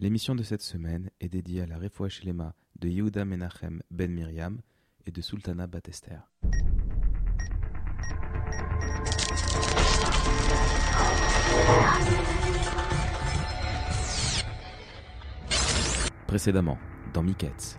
[0.00, 4.60] L'émission de cette semaine est dédiée à la Refoua Shlema de Yehuda Menachem Ben Miriam
[5.06, 6.18] et de Sultana Batester.
[16.28, 16.78] Précédemment,
[17.12, 17.76] dans Miketz.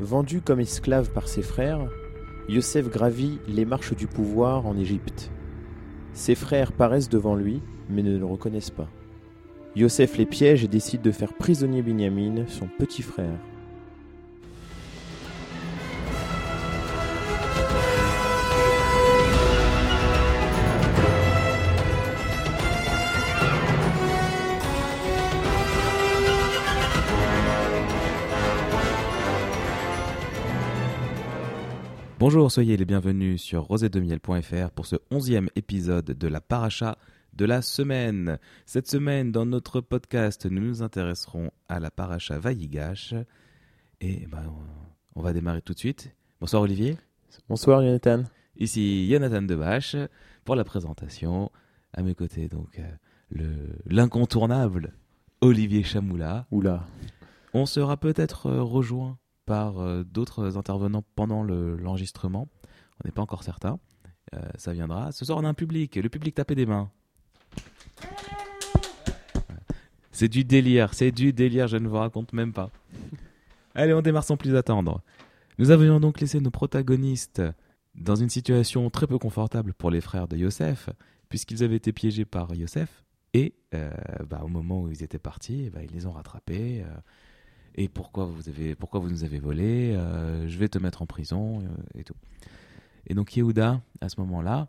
[0.00, 1.88] Vendu comme esclave par ses frères,
[2.48, 5.30] Yosef gravit les marches du pouvoir en Égypte.
[6.14, 8.90] Ses frères paraissent devant lui, mais ne le reconnaissent pas.
[9.78, 13.38] Yosef les piège et décide de faire prisonnier Binyamin, son petit frère.
[32.18, 36.98] Bonjour, soyez les bienvenus sur rosetdemiel.fr pour ce onzième épisode de la paracha
[37.38, 38.38] de la semaine.
[38.66, 43.14] Cette semaine, dans notre podcast, nous nous intéresserons à la paracha Vayigash.
[44.00, 44.52] Et ben,
[45.14, 46.12] on va démarrer tout de suite.
[46.40, 46.96] Bonsoir Olivier.
[47.48, 48.24] Bonsoir Jonathan.
[48.56, 49.94] Ici Jonathan Debache
[50.44, 51.50] pour la présentation.
[51.92, 52.82] À mes côtés, donc, euh,
[53.30, 53.46] le
[53.86, 54.94] l'incontournable
[55.40, 56.46] Olivier Chamoula.
[56.50, 56.86] Oula.
[57.54, 59.16] On sera peut-être euh, rejoint
[59.46, 62.48] par euh, d'autres intervenants pendant le- l'enregistrement.
[63.02, 63.78] on n'est pas encore certain.
[64.34, 65.12] Euh, ça viendra.
[65.12, 65.94] Ce soir, on a un public.
[65.94, 66.90] Le public tapait des mains.
[70.18, 72.70] C'est du délire, c'est du délire, je ne vous raconte même pas.
[73.76, 75.00] Allez, on démarre sans plus attendre.
[75.58, 77.42] Nous avions donc laissé nos protagonistes
[77.94, 80.88] dans une situation très peu confortable pour les frères de Yosef,
[81.28, 83.04] puisqu'ils avaient été piégés par Yosef,
[83.34, 83.90] et euh,
[84.28, 86.82] bah, au moment où ils étaient partis, bah, ils les ont rattrapés.
[86.82, 87.00] euh,
[87.74, 91.06] et pourquoi vous, avez, pourquoi vous nous avez volé euh, Je vais te mettre en
[91.06, 91.62] prison,
[91.94, 92.16] et tout.
[93.06, 94.66] Et donc Yehuda, à ce moment-là,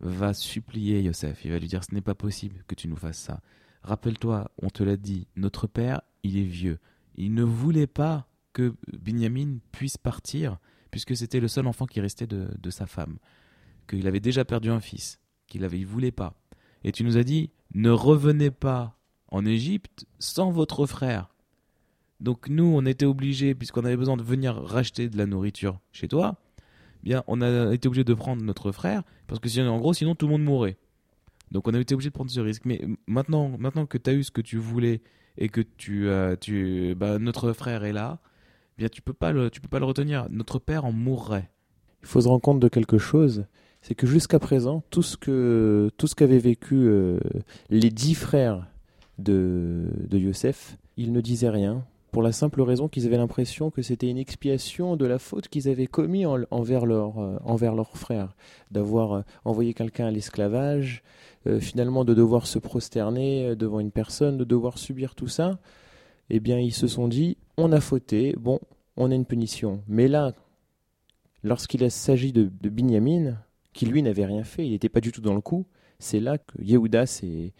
[0.00, 1.44] va supplier Yosef.
[1.44, 3.40] Il va lui dire Ce n'est pas possible que tu nous fasses ça.
[3.82, 6.78] Rappelle-toi, on te l'a dit, notre père, il est vieux.
[7.14, 10.58] Il ne voulait pas que Binyamin puisse partir,
[10.90, 13.18] puisque c'était le seul enfant qui restait de, de sa femme.
[13.88, 16.34] Qu'il avait déjà perdu un fils, qu'il avait, il voulait pas.
[16.82, 21.34] Et tu nous as dit Ne revenez pas en Égypte sans votre frère.
[22.20, 26.08] Donc nous, on était obligés, puisqu'on avait besoin de venir racheter de la nourriture chez
[26.08, 26.40] toi,
[27.06, 30.16] bien, on a été obligé de prendre notre frère, parce que sinon, en gros, sinon
[30.16, 30.76] tout le monde mourrait.
[31.52, 32.64] Donc on a été obligé de prendre ce risque.
[32.64, 35.02] Mais maintenant, maintenant que tu as eu ce que tu voulais
[35.38, 36.08] et que tu,
[36.40, 38.18] tu, bah, notre frère est là,
[38.76, 40.26] bien tu peux pas le, tu peux pas le retenir.
[40.30, 41.48] Notre père en mourrait.
[42.02, 43.46] Il faut se rendre compte de quelque chose,
[43.82, 47.20] c'est que jusqu'à présent, tout ce que tout ce qu'avaient vécu euh,
[47.70, 48.66] les dix frères
[49.18, 53.82] de, de Yosef, ils ne disaient rien, pour la simple raison qu'ils avaient l'impression que
[53.82, 57.74] c'était une expiation de la faute qu'ils avaient commis en- envers leur euh, envers
[58.70, 61.02] d'avoir euh, envoyé quelqu'un à l'esclavage,
[61.46, 65.58] euh, finalement de devoir se prosterner euh, devant une personne, de devoir subir tout ça.
[66.30, 68.58] Eh bien, ils se sont dit, on a fauté, bon,
[68.96, 69.82] on a une punition.
[69.86, 70.32] Mais là,
[71.42, 73.36] lorsqu'il s'agit de, Binyamin,
[73.72, 75.66] qui lui n'avait rien fait, il n'était pas du tout dans le coup,
[75.98, 77.52] c'est là que Yehuda s'est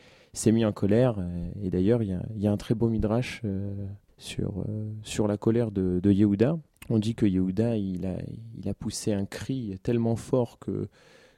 [0.47, 1.17] mis en colère.
[1.63, 3.43] Et d'ailleurs, il y a, un très beau midrash
[4.19, 6.59] sur, euh, sur la colère de, de Yehuda.
[6.89, 8.17] On dit que Yehuda, il a,
[8.59, 10.89] il a poussé un cri tellement fort que,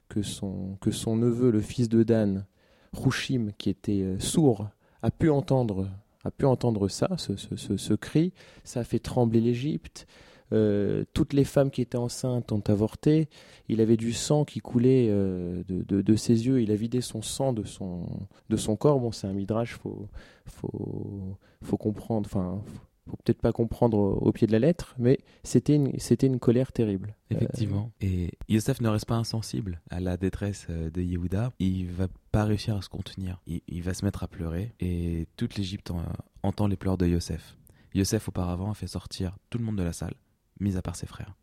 [0.08, 2.44] que, son, que son neveu, le fils de Dan,
[2.92, 4.68] Rushim, qui était euh, sourd,
[5.02, 5.88] a pu entendre,
[6.24, 8.32] a pu entendre ça, ce, ce- ce- ce cri.
[8.64, 10.06] Ça a fait trembler l'Égypte.
[10.52, 13.28] Euh, toutes les femmes qui étaient enceintes ont avorté.
[13.68, 16.62] Il avait du sang qui coulait euh, de, ses yeux.
[16.62, 19.00] Il a vidé son sang de son, corps.
[19.00, 20.08] Bon, c'est un midrash, faut,
[20.46, 22.26] faut, faut comprendre.
[22.26, 22.62] Enfin,
[23.08, 27.14] faut peut-être pas comprendre au, pied de la lettre, mais c'était une, colère terrible.
[27.30, 27.90] Effectivement.
[28.00, 31.52] Et Yosef ne reste pas insensible à la détresse euh, de Yehuda.
[31.58, 33.40] Il va pas réussir à se contenir.
[33.46, 36.02] Il, va se mettre à pleurer et toute l'Égypte en-
[36.42, 37.56] entend les pleurs de Yosef.
[37.94, 40.14] Yosef auparavant a fait sortir tout le monde de la salle,
[40.60, 41.34] mis à part ses frères.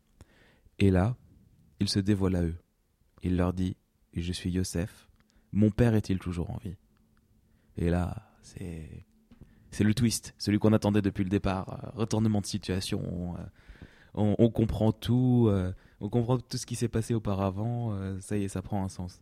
[0.78, 1.16] Et là,
[1.80, 2.56] il se dévoile à eux.
[3.22, 3.76] Il leur dit
[4.14, 5.08] Je suis Yosef.
[5.52, 6.76] Mon père est-il toujours en vie?
[7.76, 9.04] Et là, c'est.
[9.78, 11.68] Le twist, celui qu'on attendait depuis le départ.
[11.68, 13.36] Euh, Retournement de situation.
[13.38, 13.42] euh,
[14.14, 18.48] on, comprend tout, euh, on comprend tout ce qui s'est passé auparavant, ça y est,
[18.48, 19.20] ça prend un sens.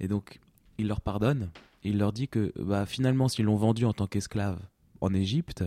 [0.00, 0.40] Et donc,
[0.78, 1.50] il leur pardonne,
[1.84, 4.58] et il leur dit que bah, finalement, s'ils l'ont vendu en tant qu'esclave
[5.00, 5.62] en Égypte,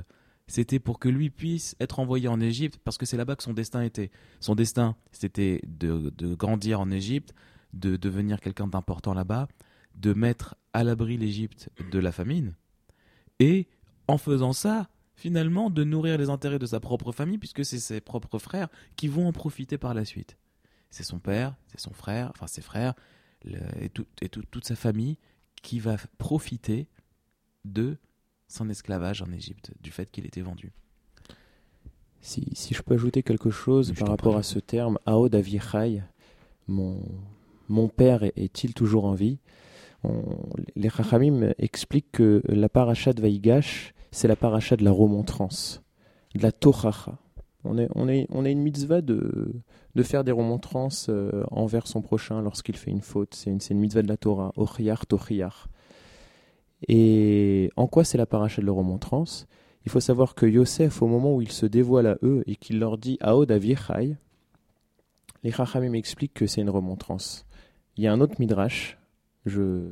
[0.47, 3.53] c'était pour que lui puisse être envoyé en Égypte, parce que c'est là-bas que son
[3.53, 4.11] destin était.
[4.39, 7.33] Son destin, c'était de, grandir en Égypte,
[7.73, 9.47] de devenir quelqu'un d'important là-bas,
[9.95, 12.55] de mettre à l'abri l'Égypte de la famine,
[13.39, 13.67] et
[14.07, 18.01] en faisant ça, finalement de nourrir les intérêts de sa propre famille, puisque c'est ses
[18.01, 20.37] propres frères qui vont en profiter par la suite.
[20.89, 22.93] C'est son père, c'est son frère, enfin ses frères,
[23.79, 25.17] et, tout- et tout- toute sa famille
[25.61, 26.87] qui va profiter
[27.65, 27.97] de
[28.53, 30.71] son esclavage en Égypte, du fait qu'il était vendu.
[32.21, 36.03] Si, si, je peux ajouter quelque chose par rapport à ce terme, Aod Avichai,
[36.67, 37.01] mon,
[37.67, 39.39] mon père est- est-il toujours en vie?
[40.03, 40.23] On-
[40.75, 45.81] Les Chachamim expliquent que la paracha de Vaïgash, c'est la paracha de la remontrance,
[46.35, 47.17] de la Tochacha.
[47.65, 49.53] On est, on est, on a une mitzvah de,
[49.95, 53.33] de faire des remontrances euh, envers son prochain lorsqu'il fait une faute.
[53.35, 55.67] C'est une, c'est une mitzvah de la Torah, Ochiyar Tochiyar.
[56.87, 59.47] Et en quoi c'est la paracha de remontrance?
[59.85, 62.79] Il faut savoir que Yosef, au moment où il se dévoile à eux et qu'il
[62.79, 64.15] leur dit Aod Avichai,
[65.43, 67.45] les Chachamim expliquent que c'est une remontrance.
[67.97, 68.97] Il y a un autre midrash,
[69.45, 69.91] je,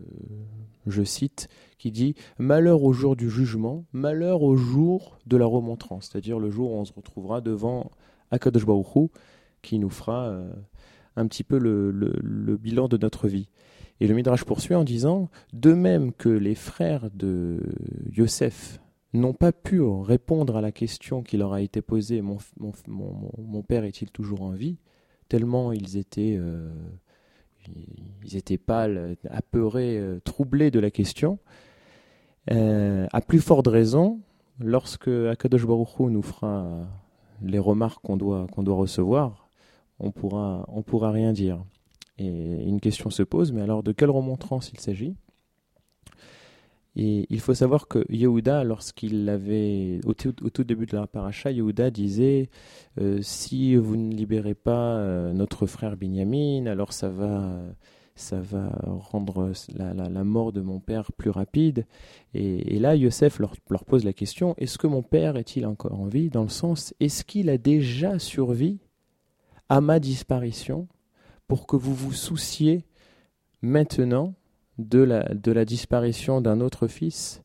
[1.03, 6.39] cite, qui dit Malheur au jour du jugement, malheur au jour de la remontrance, c'est-à-dire
[6.39, 7.91] le jour où on se retrouvera devant
[8.31, 8.65] Akadosh
[9.61, 10.51] qui nous fera euh,
[11.17, 13.49] un petit peu le bilan de notre vie.
[14.01, 17.61] Et le midrash poursuit en disant De même que les frères de
[18.11, 18.81] Yosef
[19.13, 24.09] n'ont pas pu répondre à la question qui leur a été posée mon, père est-il
[24.09, 24.79] toujours en vie?
[25.29, 26.73] Tellement ils étaient euh,
[28.23, 31.37] ils étaient pâles, apeurés, euh, troublés de la question.
[32.49, 34.19] Euh, à plus forte raison,
[34.59, 36.87] lorsque Akadosh Baruch Hu nous fera
[37.43, 39.47] les remarques qu'on doit, qu'on recevoir,
[39.99, 41.63] on pourra, on pourra rien dire.
[42.27, 45.15] Une question se pose, mais alors de quelle remontrance il s'agit?
[46.95, 51.07] Et il faut savoir que Yehuda, lorsqu'il avait, au tout, au tout début de la
[51.07, 52.49] paracha, Yehuda disait
[52.99, 57.61] euh, si vous ne libérez pas euh, notre frère Binyamin, alors ça va,
[58.15, 61.85] ça va rendre la, mort de mon père plus rapide.
[62.33, 65.97] Et, et là, Yosef leur, leur pose la question est-ce que mon père est-il encore
[65.97, 66.29] en vie?
[66.29, 68.79] Dans le sens, est-ce qu'il a déjà survécu
[69.69, 70.89] à ma disparition?
[71.51, 72.85] Pour que vous vous souciez
[73.61, 74.35] maintenant
[74.77, 77.41] de la, de la disparition d'un autre fils,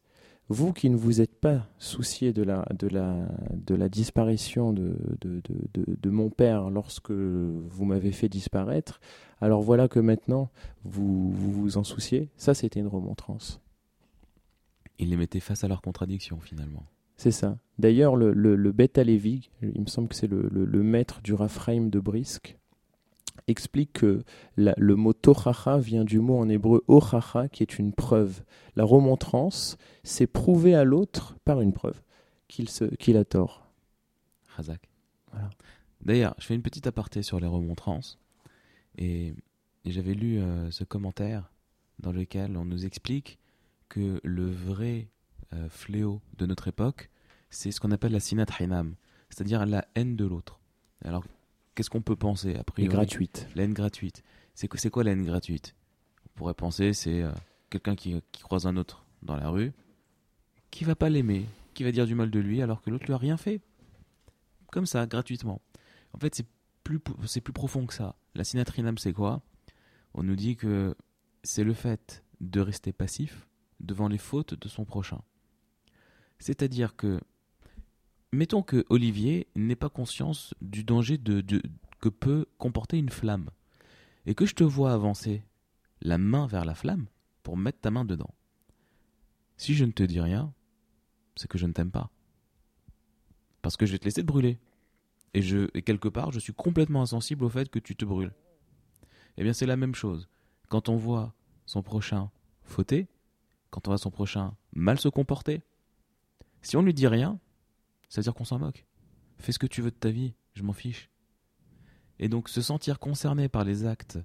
[0.49, 4.97] vous qui ne vous êtes pas soucié de la, de la, de la disparition de,
[5.23, 5.43] de,
[5.75, 9.01] de, mon père lorsque vous m'avez fait disparaître,
[9.41, 10.51] alors voilà que maintenant
[10.85, 12.31] vous vous, vous en souciez.
[12.37, 13.61] Ça, c'était une remontrance.
[15.01, 16.85] Il les mettait face à leurs contradictions finalement.
[17.17, 17.59] C'est ça.
[17.81, 21.35] D'ailleurs, le, le, le Beth il me semble que c'est le, le, le maître du
[21.35, 22.57] Raphaïm de Brisk,
[23.47, 24.25] explique que
[24.57, 28.43] la- le mot tochacha vient du mot en hébreu ochacha, qui est une preuve.
[28.75, 32.03] La remontrance, c'est prouver à l'autre par une preuve
[32.49, 33.67] qu'il a tort.
[34.49, 34.89] Razak.
[35.33, 35.51] Voilà.
[36.01, 38.19] D'ailleurs, je fais une petite aparté sur les remontrances.
[38.99, 39.35] Et,
[39.85, 41.51] et j'avais lu euh, ce commentaire
[41.99, 43.39] dans lequel on nous explique
[43.89, 45.09] que le vrai
[45.53, 47.11] euh, fléau de notre époque,
[47.51, 48.95] c'est ce qu'on appelle la sinat hainam,
[49.29, 50.61] c'est-à-dire la haine de l'autre.
[51.05, 51.25] Alors,
[51.77, 53.49] qu'est-ce qu'on peut penser a Et priori gratuite.
[53.55, 54.25] La haine gratuite.
[54.55, 55.77] C'est quoi, quoi la haine gratuite?
[56.25, 57.31] On pourrait penser c'est euh,
[57.71, 59.73] quelqu'un qui, qui croise un autre dans la rue,
[60.71, 63.13] qui va pas l'aimer, qui va dire du mal de lui alors que l'autre lui
[63.13, 63.61] a rien fait.
[64.73, 65.61] Comme ça, gratuitement.
[66.13, 66.47] En fait, c'est
[66.83, 68.17] plus, c'est plus profond que ça.
[68.35, 69.43] La sinatrinam, c'est quoi?
[70.15, 70.97] On nous dit que
[71.43, 73.47] c'est le fait de rester passif
[73.81, 75.21] devant les fautes de son prochain.
[76.39, 77.21] C'est-à-dire que,
[78.33, 81.19] mettons que Olivier n'ait pas conscience du danger
[82.01, 83.51] que peut comporter une flamme,
[84.27, 85.45] et que je te vois avancer
[86.01, 87.07] la main vers la flamme
[87.43, 88.35] pour mettre ta main dedans.
[89.57, 90.53] Si je ne te dis rien,
[91.37, 92.11] c'est que je ne t'aime pas.
[93.63, 94.59] Parce que je vais te laisser te brûler.
[95.35, 95.41] Et,
[95.75, 98.35] et quelque part, je suis complètement insensible au fait que tu te brûles.
[99.37, 100.29] Eh bien, c'est la même chose.
[100.69, 101.35] Quand on voit
[101.67, 102.31] son prochain
[102.65, 103.07] fauter,
[103.71, 105.63] quand on voit son prochain mal se comporter,
[106.63, 107.39] si on lui dit rien,
[108.09, 108.87] ça veut dire qu'on s'en moque.
[109.39, 111.11] Fais ce que tu veux de ta vie, je m'en fiche.
[112.19, 114.19] Et donc, se sentir concerné par les actes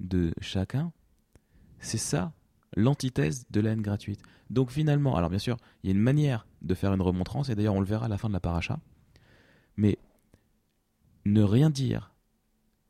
[0.00, 0.92] de chacun,
[1.78, 2.32] c'est ça
[2.76, 4.20] l'antithèse de la haine gratuite.
[4.50, 7.54] Donc finalement, alors bien sûr, il y a une manière de faire une remontrance, et
[7.54, 8.78] d'ailleurs on le verra à la fin de la paracha,
[9.76, 9.98] mais
[11.24, 12.14] ne rien dire,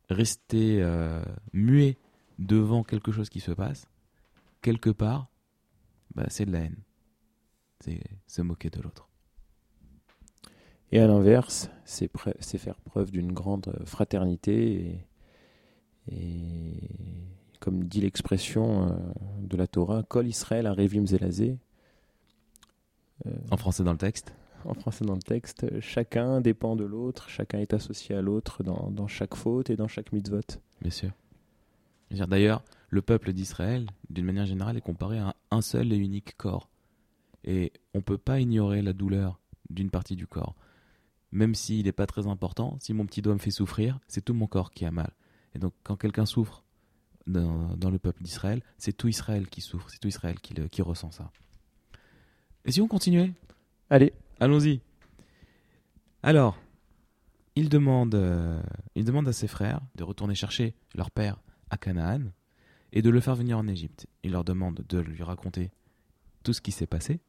[0.09, 1.97] rester euh, muet
[2.37, 3.87] devant quelque chose qui se passe,
[4.61, 5.29] quelque part,
[6.13, 6.77] bah, c'est de la haine.
[7.79, 9.06] C'est se moquer de l'autre.
[10.91, 14.97] Et à l'inverse, c'est faire preuve d'une grande fraternité
[16.09, 16.89] et, et
[17.59, 18.91] comme dit l'expression euh,
[19.41, 21.57] de la Torah, Kol Israël Arevim Zelazé.
[23.25, 24.33] Euh, En français dans le texte?
[24.65, 28.89] en français dans le texte, chacun dépend de l'autre, chacun est associé à l'autre dans,
[28.91, 30.41] dans chaque faute et dans chaque mitzvot.
[30.81, 31.11] Bien sûr.
[32.11, 36.69] D'ailleurs, le peuple d'Israël, d'une manière générale, est comparé à un seul et unique corps.
[37.45, 39.39] Et on ne peut pas ignorer la douleur
[39.69, 40.55] d'une partie du corps.
[41.31, 44.33] Même s'il n'est pas très important, si mon petit doigt me fait souffrir, c'est tout
[44.33, 45.11] mon corps qui a mal.
[45.55, 46.63] Et donc, quand quelqu'un souffre
[47.25, 50.67] dans, dans le peuple d'Israël, c'est tout Israël qui souffre, c'est tout Israël qui, le-
[50.69, 51.31] qui ressent ça.
[52.65, 53.33] Et si on continuait?
[53.89, 54.81] Allez, Allons-y.
[56.23, 56.57] Alors,
[57.55, 58.61] il demande, euh,
[58.95, 61.37] il demande à ses frères de retourner chercher leur père
[61.69, 62.21] à Canaan
[62.93, 64.07] et de le faire venir en Égypte.
[64.23, 65.71] Il leur demande de lui raconter
[66.43, 67.19] tout ce qui s'est passé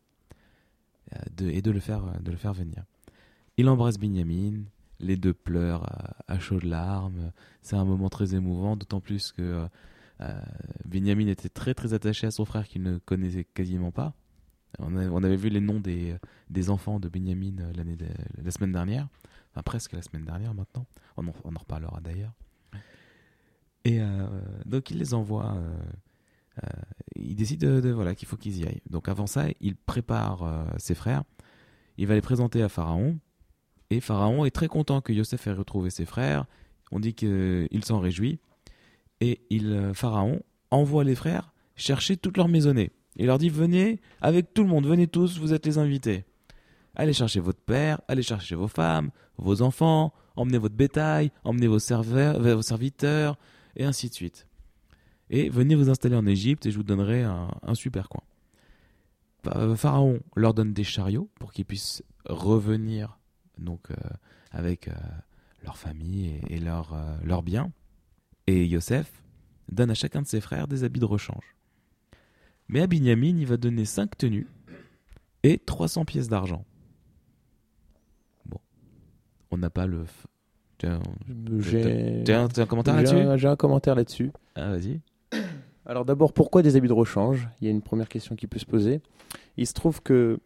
[1.15, 2.85] euh, de- et de le, faire, de le faire venir.
[3.59, 4.63] Il embrasse Binyamin,
[5.01, 5.85] les deux pleurent
[6.29, 7.33] à, chaudes larmes.
[7.61, 9.67] C'est un moment très émouvant, d'autant plus que euh,
[10.21, 10.41] euh,
[10.85, 14.15] Binyamin était très très attaché à son frère qu'il ne connaissait quasiment pas.
[14.79, 17.97] On, avait vu les noms des, enfants de Benjamin euh, l'année
[18.41, 19.09] la semaine dernière,
[19.51, 20.87] enfin presque la semaine dernière maintenant.
[21.17, 22.33] On en, reparlera d'ailleurs.
[23.85, 24.29] Et euh,
[24.67, 25.57] donc il les envoie.
[27.17, 28.83] il décide de, voilà qu'il faut qu'ils y aillent.
[28.89, 31.25] Donc avant ça, il prépare ses frères.
[31.97, 33.19] Il va les présenter à Pharaon.
[33.91, 36.47] Et Pharaon est très content que Yosef ait retrouvé ses frères.
[36.93, 38.39] On dit qu'il s'en réjouit.
[39.21, 42.91] Et il, euh, Pharaon envoie les frères chercher toutes leurs maisonnées.
[43.17, 46.25] Il leur dit venez avec tout le monde, venez tous, vous êtes les invités.
[46.95, 51.79] Allez chercher votre père, allez chercher vos femmes, vos enfants, emmenez votre bétail, emmenez vos,
[51.79, 53.39] serveurs, vos serviteurs,
[53.77, 54.47] et ainsi de suite.
[55.31, 58.23] Et venez vous installer en Égypte et je vous donnerai un, un super coin.
[59.45, 63.18] Pha- Pharaon leur donne des chariots pour qu'ils puissent revenir
[63.59, 63.95] donc euh,
[64.51, 64.93] avec euh,
[65.65, 67.71] leur famille et, et leurs euh, leurs biens.
[68.47, 69.23] Et Yosef
[69.71, 71.55] donne à chacun de ses frères des habits de rechange.
[72.69, 74.47] Mais à Binyamin, il va donner 5 tenues
[75.43, 76.65] et 300 pièces d'argent.
[78.47, 78.59] Bon.
[79.51, 80.05] On n'a pas le.
[80.05, 80.27] f-
[80.79, 81.01] Tiens,
[81.59, 83.39] j'ai un commentaire là-dessus?
[83.39, 84.31] j'ai un commentaire là-dessus.
[84.55, 85.01] Ah, vas-y.
[85.87, 87.49] Alors d'abord, pourquoi des habits de rechange?
[87.61, 89.01] Il y a une première question qui peut se poser.
[89.57, 90.39] Il se trouve que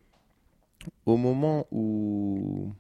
[1.05, 2.73] au moment où,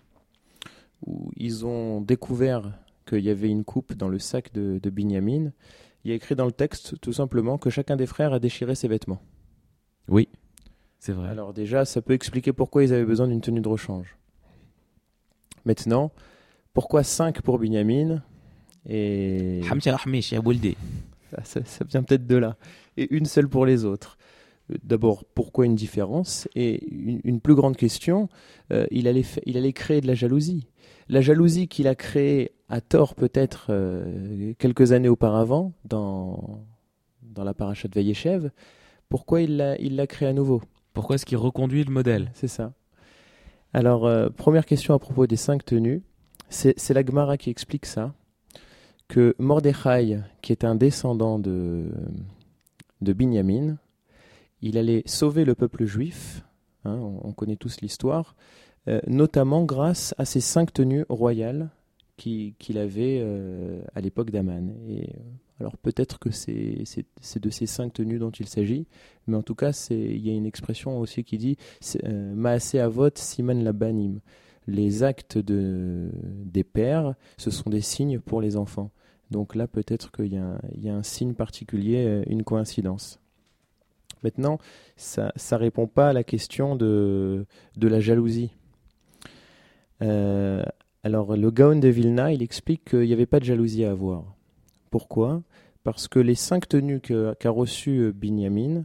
[1.07, 2.73] où ils ont découvert
[3.07, 5.53] qu'il y avait une coupe dans le sac de, de Binyamin,
[6.05, 8.75] il y a écrit dans le texte tout simplement que chacun des frères a déchiré
[8.75, 9.21] ses vêtements.
[10.09, 10.29] Oui,
[10.99, 11.29] c'est vrai.
[11.29, 14.17] Alors déjà, ça peut expliquer pourquoi ils avaient besoin d'une tenue de rechange.
[15.65, 16.11] Maintenant,
[16.73, 18.23] pourquoi 5 pour Binyamin
[18.89, 19.61] et
[21.31, 22.57] ça, ça- ça vient peut-être de là.
[22.97, 24.19] Et une seule pour les autres.
[24.83, 28.29] D'abord, pourquoi une différence Et une, une plus grande question,
[28.73, 30.69] euh, il, allait il allait créer de la jalousie.
[31.09, 36.65] La jalousie qu'il a créée à tort peut-être euh, quelques années auparavant dans,
[37.23, 38.51] dans la paracha de Vayeshev,
[39.09, 40.63] pourquoi il l'a il créée à nouveau?
[40.95, 42.31] Pourquoi est-ce qu'il reconduit le modèle?
[42.35, 42.73] C'est ça.
[43.75, 46.03] Alors, euh, première question à propos des cinq tenues.
[46.49, 48.15] C'est c'est la Gemara qui explique ça.
[49.09, 51.91] Que Mordechai, qui est un descendant de,
[53.03, 53.77] de Binyamin,
[54.63, 56.45] il allait sauver le peuple juif.
[56.85, 58.35] hein, on, on connaît tous l'histoire.
[58.89, 61.71] euh, notamment grâce à ces cinq tenues royales
[62.17, 64.75] qui- qu'il avait euh, à l'époque d'Aman.
[64.89, 65.05] Euh,
[65.61, 66.83] alors peut-être que c'est
[67.41, 68.87] de ces cinq tenues dont il s'agit,
[69.29, 71.57] mais en tout cas, il y a une expression aussi qui dit
[72.05, 74.19] Maaseh Avot Siman Labanim.
[74.67, 76.11] Les actes de,
[76.45, 78.91] des pères, ce sont des signes pour les enfants.
[79.31, 83.21] Donc là, peut-être qu'il y, a un- signe particulier, une coïncidence.
[84.23, 84.59] Maintenant,
[84.97, 88.53] ça ne répond pas à la question de, de la jalousie.
[90.03, 90.63] Euh,
[91.05, 94.25] alors, le Gaon de Vilna, il explique qu'il n'y avait pas de jalousie à avoir.
[94.91, 95.43] Pourquoi?
[95.85, 98.85] Parce que les cinq tenues qu'a reçues Binyamin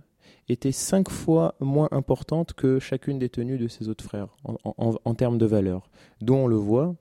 [0.49, 5.13] étaient cinq fois moins importantes que chacune des tenues de ses autres frères en- en
[5.13, 5.89] termes de valeur.
[6.21, 6.95] D'où on le voit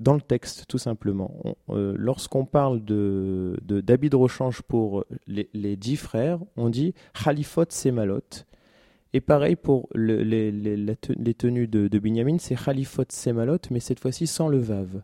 [0.00, 1.42] dans le texte, tout simplement.
[1.70, 7.64] Euh, Lorsqu'on parle de, d'habits de rechange pour les, les dix frères, on dit Khalifot
[7.68, 8.20] Semalot.
[9.12, 13.98] Et pareil pour le- les, les- tenues de, de Binyamin, c'est Khalifot Semalot, mais cette
[14.00, 15.02] fois-ci sans le vav.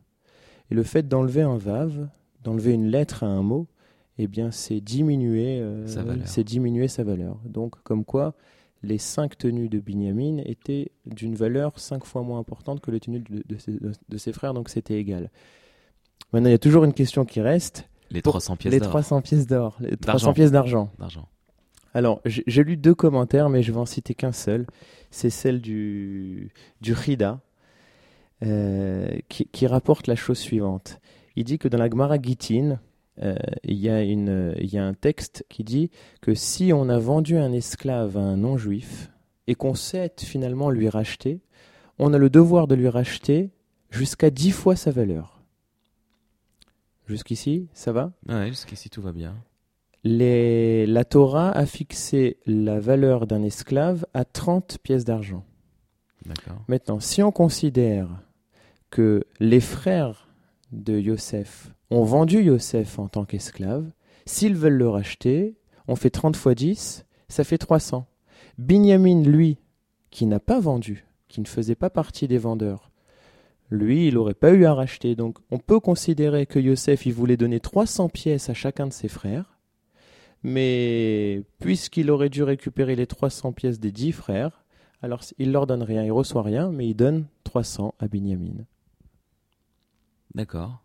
[0.70, 2.08] Et le fait d'enlever un vav,
[2.42, 3.66] d'enlever une lettre à un mot,
[4.18, 5.86] eh bien, c'est diminuer, euh,
[6.26, 7.38] c'est diminuer sa valeur.
[7.44, 8.34] Donc, comme quoi,
[8.82, 13.20] les cinq tenues de Binyamin étaient d'une valeur cinq fois moins importante que les tenues
[13.20, 13.78] de, de ses,
[14.08, 15.30] de ses frères, donc c'était égal.
[16.32, 18.88] Maintenant, il y a toujours une question qui reste Les Pour 300 pièces les d'or.
[18.90, 20.32] 300 pièces d'or, les 300 D'argent.
[20.34, 20.90] pièces d'argent.
[20.98, 21.28] d'argent.
[21.94, 24.66] Alors, j'ai j'ai lu deux commentaires, mais je vais en citer qu'un seul.
[25.10, 26.52] C'est celle du,
[26.82, 27.40] du Rida,
[28.44, 31.00] euh, qui, qui rapporte la chose suivante.
[31.36, 32.78] Il dit que dans la Gemara Gittin,
[33.22, 37.52] euh, il y, y a un texte qui dit que si on a vendu un
[37.52, 39.10] esclave à un non-juif
[39.46, 41.40] et qu'on sait finalement lui racheter,
[41.98, 43.50] on a le devoir de lui racheter
[43.90, 45.42] jusqu'à dix fois sa valeur.
[47.06, 48.12] Jusqu'ici, ça va?
[48.28, 49.36] Ouais, jusqu'ici tout va bien.
[50.02, 50.86] les...
[50.86, 55.44] La Torah a fixé la valeur d'un esclave à 30 pièces d'argent.
[56.26, 56.60] D'accord.
[56.66, 58.08] Maintenant, si on considère
[58.90, 60.28] que les frères
[60.72, 63.90] de Yosef ont vendu Yosef en tant qu'esclave,
[64.24, 65.54] s'ils veulent le racheter,
[65.88, 68.06] on fait 30 fois 10, ça fait 300.
[68.58, 69.58] Binyamin, lui,
[70.10, 72.90] qui n'a pas vendu, qui ne faisait pas partie des vendeurs,
[73.70, 75.14] lui, il n'aurait pas eu à racheter.
[75.16, 79.08] Donc on peut considérer que Yosef, il voulait donner 300 pièces à chacun de ses
[79.08, 79.58] frères,
[80.42, 84.64] mais puisqu'il aurait dû récupérer les 300 pièces des 10 frères,
[85.02, 88.64] alors il leur donne rien, il reçoit rien, mais il donne 300 à Binyamin.
[90.34, 90.82] D'accord.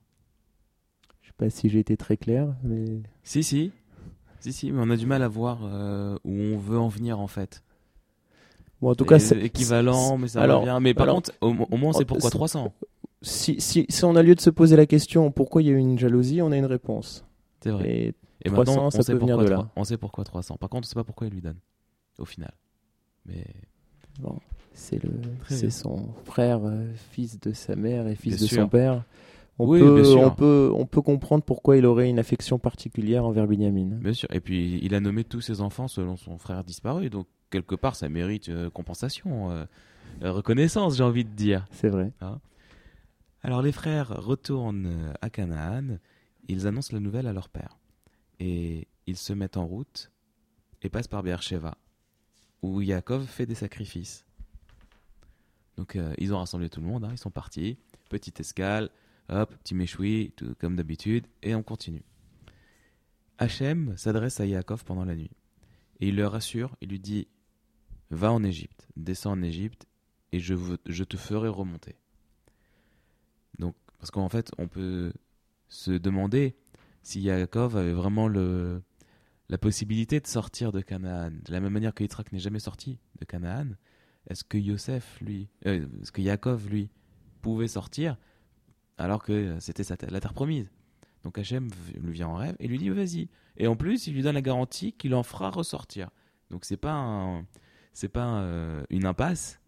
[1.41, 2.85] Pas si j'ai été très clair, mais...
[3.23, 3.71] Si, si.
[4.41, 7.19] Si, si, mais on a du mal à voir euh, où on veut en venir
[7.19, 7.63] en fait.
[8.79, 10.77] Bon, en tout cas, c'est équivalent, mais ça alors, revient.
[10.79, 12.71] Mais par alors- contre, au, au moins, c'est pourquoi c'est- 300
[13.23, 15.73] si, si, si on a lieu de se poser la question pourquoi il y a
[15.73, 17.25] eu une jalousie, on a une réponse.
[17.63, 17.89] C'est vrai.
[17.89, 19.69] Et Et 300, maintenant, on ça sait peut venir pourquoi de là.
[19.75, 20.57] On sait pourquoi 300.
[20.59, 21.57] Par contre, on sait pas pourquoi il lui donne,
[22.19, 22.53] au final.
[23.25, 23.45] Mais
[24.19, 24.37] bon,
[24.75, 28.61] c'est son frère, euh, fils de sa mère et fils Bien de sûr.
[28.63, 29.03] son père.
[29.61, 33.47] On, Oui, peut, on, peut, on peut comprendre pourquoi il aurait une affection particulière envers
[33.47, 33.97] Binyamin.
[33.97, 34.27] bien sûr.
[34.31, 37.09] Et puis, il a nommé tous ses enfants selon son frère disparu.
[37.09, 39.65] Donc, quelque part, ça mérite euh, compensation, euh,
[40.23, 41.65] euh, reconnaissance, j'ai envie de dire.
[41.71, 42.11] C'est vrai.
[43.43, 45.97] Alors les frères retournent à Canaan,
[46.47, 47.77] ils annoncent la nouvelle à leur père.
[48.39, 50.11] Et ils se mettent en route
[50.83, 51.75] et passent par Beersheba,
[52.61, 54.25] où Yaakov fait des sacrifices.
[55.77, 57.77] Donc euh, ils ont rassemblé tout le monde, hein, ils sont partis,
[58.09, 58.89] petite escale,
[59.29, 62.03] hop, petit méchoui, comme d'habitude, et on continue.
[63.37, 65.31] Hachem s'adresse à Yaakov pendant la nuit,
[65.99, 67.27] et il le rassure, il lui dit,
[68.09, 69.87] va en Égypte, descends en Égypte,
[70.31, 71.95] et je, veux- je te ferai remonter.
[73.59, 75.13] Donc, parce qu'en fait, on peut
[75.69, 76.55] se demander
[77.03, 78.81] si Yaakov avait vraiment le,
[79.49, 81.31] la possibilité de sortir de Canaan.
[81.31, 83.67] De la même manière que Yitzhak n'est jamais sorti de Canaan,
[84.27, 86.89] est-ce que Yosef, lui, euh, est-ce que Yaakov, lui,
[87.41, 88.17] pouvait sortir
[88.97, 90.69] alors que c'était la terre promise
[91.23, 93.29] Donc Hachem lui vient en rêve et lui dit vas-y.
[93.57, 96.09] Et en plus, il lui donne la garantie qu'il en fera ressortir.
[96.49, 97.41] Donc c'est pas
[97.93, 99.59] c'est pas euh, une impasse.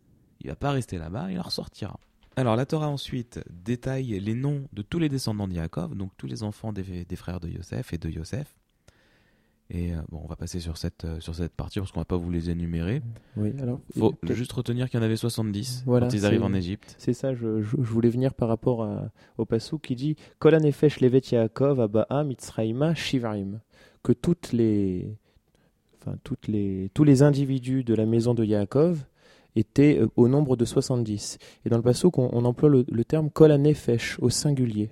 [0.42, 2.00] Il va pas rester là-bas, il en ressortira.
[2.36, 6.44] Alors la Torah ensuite détaille les noms de tous les descendants de donc tous les
[6.44, 8.56] enfants des, des frères de Yosef et de Yosef.
[9.76, 12.06] Et euh, bon, on va passer sur cette, euh, sur cette partie parce qu'on va
[12.06, 13.02] pas vous les énumérer.
[13.38, 13.80] Oui, alors.
[13.98, 16.94] Faut juste retenir qu'il y en avait 70 Voilà, quand ils arrivent en Égypte.
[17.00, 19.10] C'est ça, je, je- je voulais venir par rapport à-
[19.40, 23.62] au passou qui dit Kol hanefesh levet Yaakov Abaa Mitzraïma Shivarim.
[24.04, 25.08] Que toutes les,
[26.00, 29.04] enfin, toutes les, tous les individus de la maison de Yaakov
[29.56, 31.40] étaient euh, au nombre de 70.
[31.66, 34.92] Et dans le passou, on, on emploie le, le terme Kol hanefesh au singulier.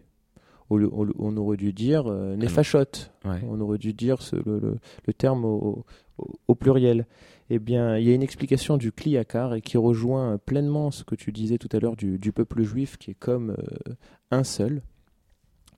[0.72, 2.80] On, aurait dû dire euh, nefashot.
[3.26, 3.42] Ouais.
[3.48, 5.84] On aurait dû dire ce- le, le- le terme au,
[6.18, 7.06] au- au pluriel.
[7.50, 11.16] Eh bien, il y a une explication du Kliakar et qui rejoint pleinement ce que
[11.16, 13.94] tu disais tout à l'heure du, du peuple juif qui est comme euh,
[14.32, 14.82] un seul.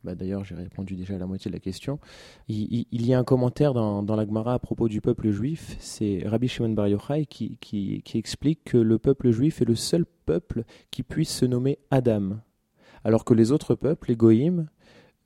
[0.04, 1.98] Bah, D'ailleurs, j'ai répondu déjà à la moitié de la question.
[2.48, 5.32] Il, il- il y a un commentaire dans, dans la Gemara à propos du peuple
[5.32, 5.76] juif.
[5.80, 9.76] C'est Rabbi Shimon Bar Yochai qui, qui, qui explique que le peuple juif est le
[9.76, 12.38] seul peuple qui puisse se nommer Adam,
[13.04, 14.68] alors que les autres peuples, les Goïm,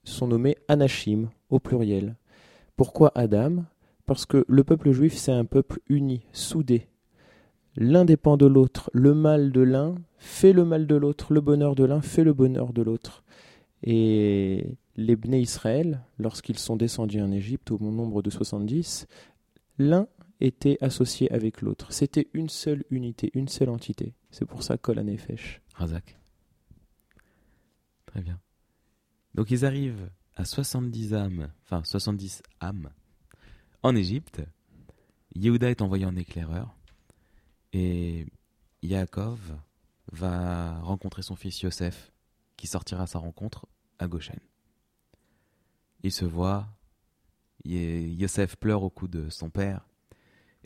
[0.09, 2.15] sont nommés Anashim au pluriel.
[2.75, 3.65] Pourquoi Adam?
[4.05, 6.87] Parce que le peuple juif, c'est un peuple uni, soudé.
[7.75, 8.89] L'un dépend de l'autre.
[8.93, 11.33] Le mal de l'un fait le mal de l'autre.
[11.33, 13.23] Le bonheur de l'un fait le bonheur de l'autre.
[13.83, 19.07] Et les Bnei Israël, lorsqu'ils sont descendus en Égypte au nombre de 70,
[19.77, 20.07] l'un
[20.39, 21.91] était associé avec l'autre.
[21.91, 24.13] C'était une seule unité, une seule entité.
[24.31, 25.61] C'est pour ça Kol Hanefesh.
[25.75, 26.17] Razak.
[28.07, 28.39] Très bien.
[29.37, 32.89] Donc ils arrivent à 70 âmes, enfin 70 âmes,
[33.83, 34.41] en Égypte.
[35.35, 36.75] Yehuda est envoyé en éclaireur.
[37.71, 38.25] Et
[38.81, 39.39] Yaakov
[40.11, 42.11] va rencontrer son fils Yosef,
[42.55, 43.67] qui sortira sa rencontre
[43.99, 44.39] à Goshen.
[46.03, 46.67] Ils se voient.
[47.63, 49.87] Yosef pleure au cou de son père.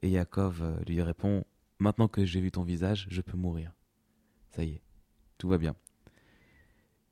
[0.02, 1.44] Et Yaakov euh, lui répond
[1.80, 3.74] Maintenant que j'ai vu ton visage, je peux mourir.
[4.52, 4.82] Ça y est,
[5.40, 5.76] tout va bien.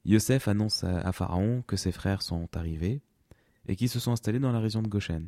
[0.06, 3.02] Yosef annonce à, Pharaon que ses frères sont arrivés
[3.68, 5.28] et qu'ils se sont installés dans la région de Goshen.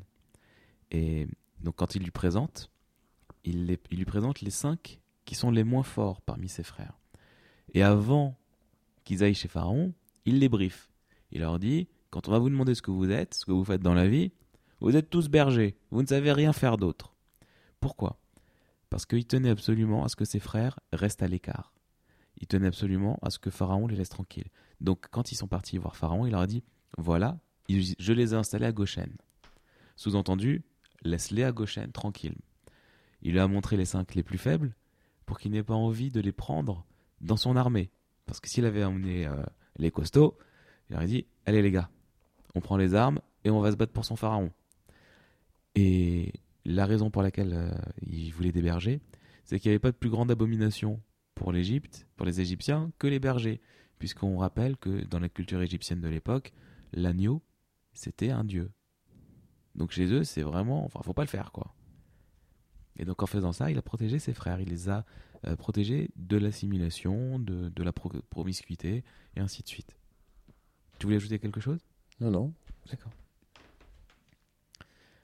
[0.91, 1.27] Et
[1.59, 2.71] donc quand il lui présente,
[3.43, 6.97] il lui présente les cinq qui sont les moins forts parmi ses frères.
[7.73, 8.35] Et avant
[9.03, 9.93] qu'ils aillent chez Pharaon,
[10.25, 10.89] il les briefe.
[11.31, 13.63] Il leur dit, quand on va vous demander ce que vous êtes, ce que vous
[13.63, 14.31] faites dans la vie,
[14.79, 17.15] vous êtes tous bergers, vous ne savez rien faire d'autre.
[17.79, 18.19] Pourquoi?
[18.89, 21.70] Parce qu'il tenait absolument à ce que ses frères restent à l'écart.
[22.41, 24.49] Il tenait absolument à ce que Pharaon les laisse tranquilles.
[24.81, 26.63] Donc quand ils sont partis voir Pharaon, il leur a dit,
[26.97, 29.15] voilà, il- je les ai installés à Goshen.
[29.95, 30.63] Sous-entendu,
[31.03, 32.37] laisse-les à Goshen tranquilles.
[33.21, 34.75] Il lui a montré les cinq les plus faibles
[35.27, 36.83] pour qu'il n'ait pas envie de les prendre
[37.21, 37.91] dans son armée.
[38.25, 39.35] Parce que s'il avait emmené euh,
[39.77, 40.37] les costauds,
[40.89, 41.89] il aurait dit Allez les gars,
[42.55, 44.51] on prend les armes et on va se battre pour son pharaon.
[45.75, 46.33] Et
[46.65, 48.99] la raison pour laquelle euh, il voulait des bergers,
[49.45, 50.99] c'est qu'il n'y avait pas de plus grande abomination
[51.35, 53.61] pour l'Égypte, pour les Égyptiens, que les bergers.
[53.99, 56.53] Puisqu'on rappelle que dans la culture égyptienne de l'époque,
[56.91, 57.43] l'agneau,
[57.93, 58.71] c'était un dieu.
[59.75, 60.83] Donc chez eux, c'est vraiment.
[60.85, 61.75] Enfin, faut pas le faire, quoi.
[62.97, 64.59] Et donc en faisant ça, il a protégé ses frères.
[64.59, 65.05] Il les a
[65.45, 69.03] euh, protégés de l'assimilation, de, de la pro- promiscuité,
[69.35, 69.95] et ainsi de suite.
[70.99, 71.79] Tu voulais ajouter quelque chose?
[72.19, 72.53] Non, non.
[72.89, 73.11] D'accord.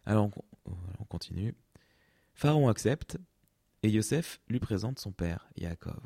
[0.05, 0.29] Alors
[0.99, 1.53] on continue.
[2.33, 3.17] Pharaon accepte
[3.87, 6.01] et Yosef lui présente son père, Yaakov.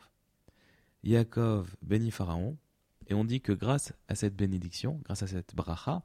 [1.04, 2.56] Yaakov bénit Pharaon
[3.08, 6.04] et on dit que grâce à cette bénédiction, grâce à cette bracha,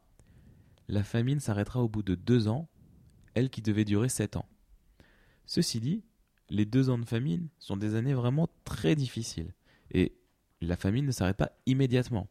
[0.89, 2.71] la famine s'arrêtera au bout de deux ans,
[3.35, 4.49] elle qui devait durer sept ans.
[5.45, 6.03] Ceci dit,
[6.49, 9.53] les deux ans de famine sont des années vraiment très difficiles
[9.91, 10.17] et
[10.63, 12.27] la famine ne s'arrête pas immédiatement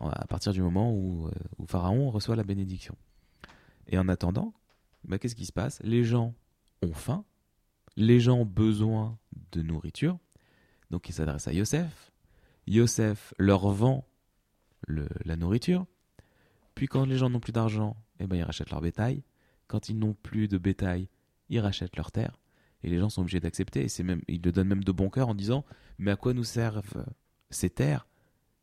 [0.00, 1.30] à partir du moment où, euh,
[1.66, 2.96] Pharaon reçoit la bénédiction.
[3.86, 4.54] Et en attendant,
[5.04, 5.78] bah, qu'est-ce qui se passe?
[5.82, 6.34] Les gens
[6.80, 7.26] ont faim,
[7.96, 9.18] les gens ont besoin
[9.52, 10.18] de nourriture,
[10.90, 12.12] donc ils s'adressent à Yosef.
[12.66, 14.06] Yosef leur vend
[14.88, 15.86] la nourriture,
[16.74, 19.22] puis quand les gens n'ont plus d'argent, eh ben, ils rachètent leur bétail.
[19.66, 21.08] Quand ils n'ont plus de bétail,
[21.48, 22.38] ils rachètent leurs terres.
[22.82, 23.86] Et les gens sont obligés d'accepter.
[23.86, 25.64] Et même, ils le donnent même de bon cœur en disant
[25.98, 27.04] Mais à quoi nous servent
[27.50, 28.06] ces terres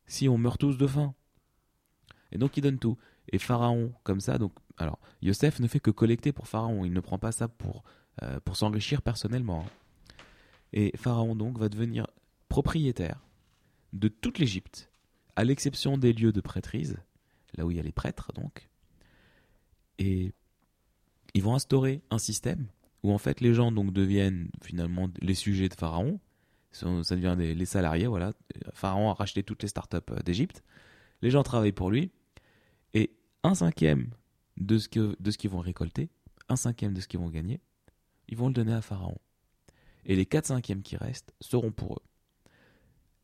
[0.07, 1.13] si on meurt tous de faim?
[2.31, 2.97] Et donc il donne tout.
[3.31, 6.85] Et Pharaon, comme ça, donc, alors, Yosef ne fait que collecter pour Pharaon.
[6.85, 7.83] Il ne prend pas ça pour,
[8.23, 9.65] euh, pour s'enrichir personnellement.
[10.73, 12.08] Et Pharaon, donc, va devenir
[12.49, 13.21] propriétaire
[13.93, 14.89] de toute l'Égypte,
[15.36, 16.97] à l'exception des lieux de prêtrise,
[17.56, 18.69] là où il y a les prêtres, donc.
[19.99, 20.34] Et
[21.34, 22.67] ils vont instaurer un système
[23.03, 26.19] où, en fait, les gens, donc, deviennent finalement les sujets de Pharaon.
[26.71, 28.34] Ça devient des- les salariés, voilà.
[28.73, 30.63] Pharaon a racheté toutes les startups euh, d'Égypte.
[31.21, 32.12] Les gens travaillent pour lui.
[32.93, 33.12] Et
[33.43, 34.10] un cinquième
[34.58, 36.10] de ce qu'ils vont récolter,
[36.49, 37.60] un cinquième de ce qu'ils vont gagner,
[38.27, 39.17] ils vont le donner à Pharaon.
[40.05, 42.05] Et les quatre cinquièmes qui restent seront pour eux.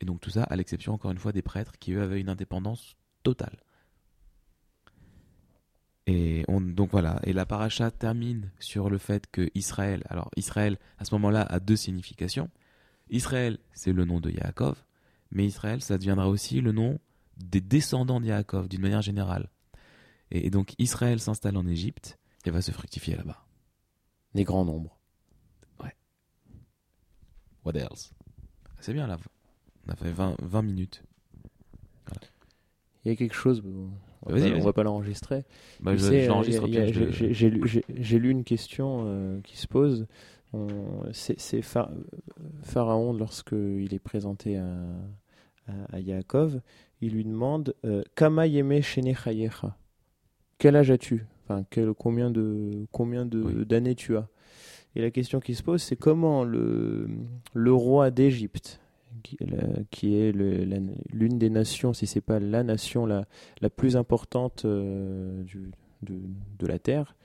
[0.01, 2.29] Et donc tout ça, à l'exception encore une fois des prêtres qui eux avaient une
[2.29, 3.57] indépendance totale.
[6.05, 10.77] Et on, donc voilà, et la paracha termine sur le fait que Israël, alors Israël
[10.97, 12.49] à ce moment-là a deux significations.
[13.09, 14.83] Israël, c'est le nom de Yaakov,
[15.31, 16.99] mais Israël, ça deviendra aussi le nom
[17.37, 19.49] des descendants de Yaakov d'une manière générale.
[20.31, 23.45] Et donc Israël s'installe en Égypte et va se fructifier là-bas.
[24.35, 24.97] Des grands nombres.
[27.65, 28.11] What else?
[28.81, 29.17] C'est bien là.
[29.87, 31.01] On a fait 20, 20 minutes.
[33.05, 33.89] Il y a quelque chose, on
[34.29, 35.45] va pas- on va pas l'enregistrer.
[35.79, 37.11] Bah, je, l'enregistre euh,
[38.01, 40.07] j'ai- lu, une question euh, qui se pose.
[41.13, 41.89] C'est c'est Pha-
[42.63, 44.67] Pharaon, lorsqu'il est présenté à,
[45.67, 46.61] à, à Yaakov,
[47.01, 49.75] il lui demande euh, Kama yeme shene chayecha
[50.59, 51.25] Quel âge as-tu?
[51.53, 53.65] Enfin, quel- Combien de combien de- Oui.
[53.65, 54.27] d'années tu as?
[54.95, 57.07] Et la question qui se pose, c'est comment le,
[57.53, 58.79] le roi d'Égypte,
[59.23, 59.37] qui,
[59.89, 63.25] qui est l'une des nations, si c'est pas la nation la,
[63.61, 65.71] la plus importante euh, du,
[66.03, 66.13] de,
[66.59, 67.15] de la Terre,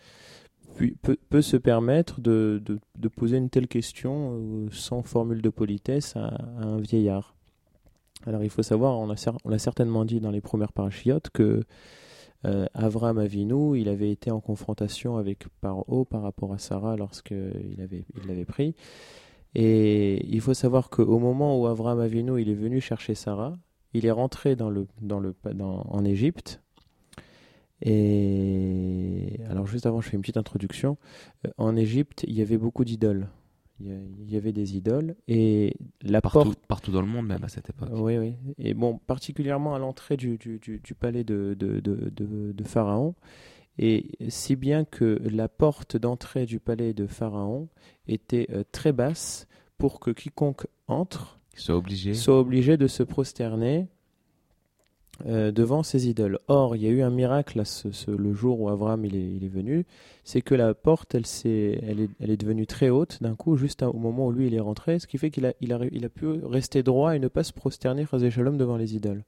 [0.77, 5.43] puis- peut, peut se permettre de, de- de poser une telle question euh, sans formule
[5.43, 7.35] de politesse à, à un vieillard?
[8.27, 11.29] Alors il faut savoir, on l'a cer- on l'a certainement dit dans les premières parachiotes,
[11.31, 11.63] que
[12.45, 17.81] euh, Avram Avinu, il avait été en confrontation avec Paro par rapport à Sarah lorsqu'il
[17.83, 18.75] avait, il l'avait pris.
[19.55, 23.59] Et il faut savoir qu'au moment où Avram Avinu il est venu chercher Sarah,
[23.95, 26.61] il est rentré dans le, dans le, en Égypte.
[27.81, 30.97] Et alors juste avant, je fais une petite introduction.
[31.47, 33.29] Euh, En Égypte, il y avait beaucoup d'idoles.
[33.81, 37.49] Il y avait des idoles et la partout, porte partout dans le monde, même à
[37.49, 37.91] cette époque.
[37.93, 38.35] oui, oui.
[38.59, 42.11] Et bon, particulièrement à l'entrée du, du, du, du palais de, de, de,
[42.53, 43.15] de, Pharaon.
[43.79, 47.69] Et si bien que la porte d'entrée du palais de Pharaon
[48.09, 52.15] était euh, très basse pour que quiconque entre Ils sont obligés.
[52.15, 53.87] soit obligé de se prosterner
[55.27, 56.39] euh, devant ces idoles.
[56.49, 59.45] Or, il y a eu un miracle ce- le jour où Avram il est, il
[59.45, 59.85] est venu,
[60.25, 63.57] c'est que la porte, elle, s'est- elle, est, elle est devenue très haute d'un coup,
[63.57, 65.81] juste au moment où lui il est rentré, ce qui fait qu'il a, il a,
[65.93, 69.25] il a pu rester droit et ne pas se prosterner, Chazé Shalom, devant les idoles.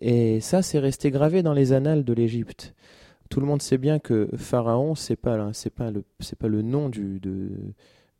[0.00, 2.74] Et ça, c'est resté gravé dans les annales de l'Égypte.
[3.30, 6.62] Tout le monde sait bien que Pharaon, c'est pas, c'est pas le, c'est pas le
[6.62, 7.50] nom du, de,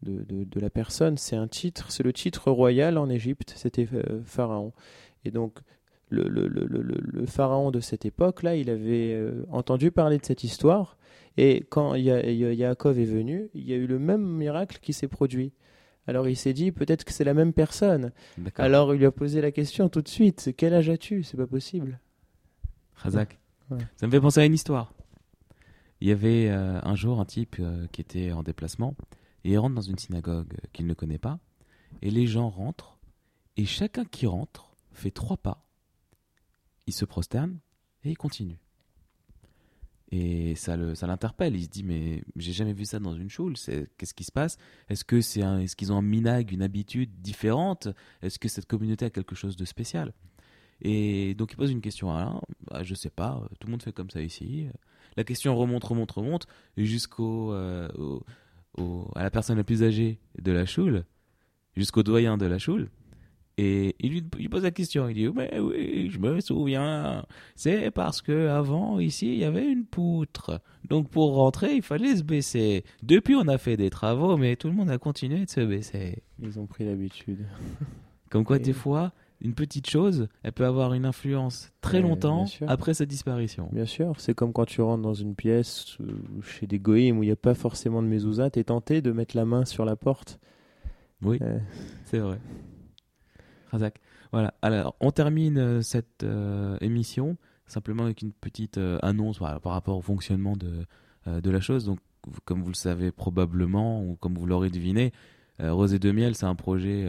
[0.02, 3.86] de, de, de la personne, c'est un titre, c'est le titre royal en Égypte, c'était
[3.92, 4.72] euh, Pharaon.
[5.24, 5.58] Et donc,
[6.08, 10.18] le, le, le, le, le- le pharaon de cette époque-là, il avait euh, entendu parler
[10.18, 10.96] de cette histoire,
[11.36, 14.92] et quand Ya- Ya- Yaakov est venu, il y a eu le même miracle qui
[14.92, 15.52] s'est produit.
[16.06, 18.12] Alors il s'est dit, peut-être que c'est la même personne.
[18.62, 21.24] Alors il lui a posé la question tout de suite, quel âge as-tu?
[21.24, 21.98] C'est pas possible.
[22.94, 23.38] Razak.
[23.70, 23.78] Ouais.
[23.96, 24.92] Ça me fait penser à une histoire.
[26.00, 28.94] Il y avait euh, un jour un type euh, qui était en déplacement
[29.44, 31.38] Et il rentre dans une synagogue qu'il ne connaît pas.
[32.02, 32.98] Et les gens rentrent.
[33.56, 35.65] Et chacun qui rentre fait trois pas.
[36.86, 37.58] Il se prosterne
[38.04, 38.58] et il continue.
[40.12, 41.56] Et ça le, ça l'interpelle.
[41.56, 43.54] Il se dit mais j'ai jamais vu ça dans une choule.
[43.56, 44.56] Qu'est-ce qui se passe?
[44.88, 47.88] Est-ce que c'est est-ce qu'ils ont un minag, une habitude différente?
[48.22, 50.12] Est-ce que cette communauté a quelque chose de spécial?
[50.80, 52.40] Et donc il pose une question à Alain.
[52.70, 53.42] Bah, je sais pas.
[53.58, 54.68] Tout le monde fait comme ça ici.
[55.16, 56.46] La question remonte, remonte, remonte
[56.76, 57.88] jusqu'au euh,
[59.14, 61.04] à la personne la plus âgée de la choule,
[61.76, 62.90] jusqu'au doyen de la choule.
[63.58, 67.90] Et il lui il pose la question, il dit mais oui, je me souviens, c'est
[67.90, 72.22] parce que avant ici il y avait une poutre, donc pour rentrer il fallait se
[72.22, 72.84] baisser.
[73.02, 76.22] Depuis on a fait des travaux, mais tout le monde a continué de se baisser.
[76.42, 77.46] Ils ont pris l'habitude.
[78.30, 82.46] Comme quoi Et- des fois une petite chose, elle peut avoir une influence très longtemps
[82.68, 83.68] après sa disparition.
[83.70, 87.22] Bien sûr, c'est comme quand tu rentres dans une pièce euh, chez des goïms où
[87.22, 89.94] il n'y a pas forcément de mezouza, t'es tenté de mettre la main sur la
[89.94, 90.40] porte.
[91.22, 91.38] Oui.
[91.42, 91.58] Euh,
[92.06, 92.38] C'est vrai.
[94.32, 94.54] Voilà.
[94.62, 97.36] Alors, on termine euh, cette euh, émission
[97.66, 100.86] simplement avec une petite euh, annonce par rapport au fonctionnement de,
[101.26, 101.84] de la chose.
[101.84, 101.98] Donc,
[102.44, 105.12] comme vous le savez probablement, ou comme vous l'aurez deviné,
[105.58, 107.08] Rosé de Miel, c'est un projet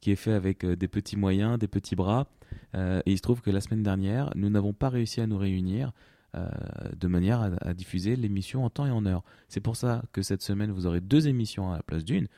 [0.00, 2.26] qui est fait avec des petits moyens, des petits bras.
[2.74, 5.92] Et il se trouve que la semaine dernière, nous n'avons pas réussi à nous réunir
[6.34, 9.22] de manière à diffuser l'émission en temps et en heure.
[9.48, 12.28] C'est pour ça que cette semaine, vous aurez deux émissions à la place d'une.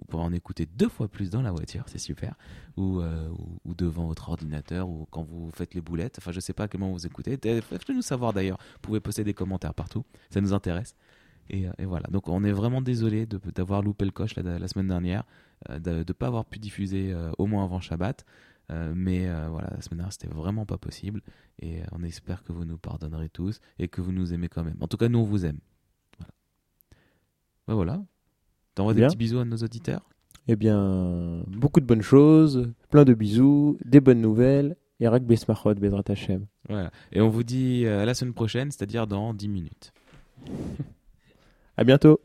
[0.00, 2.34] Vous pourrez en écouter deux fois plus dans la voiture, c'est super.
[2.76, 3.28] Ou, euh,
[3.64, 6.16] ou, devant votre ordinateur, ou quand vous faites les boulettes.
[6.18, 7.38] Enfin, je sais pas comment vous écoutez.
[7.42, 8.58] Eh, Faites-le nous savoir d'ailleurs.
[8.74, 10.04] Vous pouvez poster des commentaires partout.
[10.30, 10.96] Ça nous intéresse.
[11.50, 12.06] Et, euh, voilà.
[12.10, 15.24] Donc, on est vraiment désolé d'avoir loupé le coche la, semaine dernière,
[15.68, 18.24] euh, de ne pas avoir pu diffuser au moins avant Shabbat.
[18.94, 21.20] Mais voilà, la semaine dernière, c'était vraiment pas possible.
[21.60, 24.76] Et on espère que vous nous pardonnerez tous et que vous nous aimez quand même.
[24.80, 25.58] En tout cas, nous, on vous aime.
[26.18, 26.32] Voilà.
[27.66, 28.04] Ben voilà.
[28.74, 30.10] T'envoies des petits bisous à nos auditeurs
[30.48, 35.76] eh bien, beaucoup de bonnes choses, plein de bisous, des bonnes nouvelles, et Rak Besmachot,
[35.76, 36.46] Bezrat Hashem.
[36.68, 36.90] Voilà.
[37.12, 39.92] Et on vous dit euh, à la semaine prochaine, c'est-à-dire dans 10 minutes.
[41.76, 42.20] À bientôt